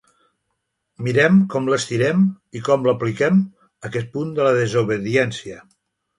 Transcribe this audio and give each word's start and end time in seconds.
Mirem 1.07 1.35
com 1.55 1.69
l’estirem 1.71 2.23
i 2.61 2.63
com 2.69 2.89
l’apliquem, 2.89 3.39
aquest 3.91 4.11
punt 4.17 4.35
de 4.41 4.49
la 4.51 4.57
desobediència. 4.63 5.63